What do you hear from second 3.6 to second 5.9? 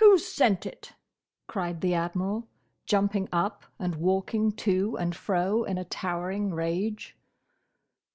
and walking to and fro in a